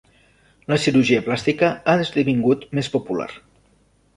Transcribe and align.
La 0.71 0.77
cirurgia 0.85 1.19
plàstica 1.27 1.69
ha 1.71 1.95
esdevingut 2.07 2.67
més 2.81 2.91
popular. 2.95 3.29